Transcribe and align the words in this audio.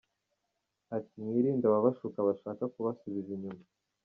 Ati 0.97 1.15
“Mwirinde 1.25 1.65
ababashuka 1.67 2.19
bashaka 2.27 2.63
kubasubiza 2.73 3.29
inyuma. 3.37 3.65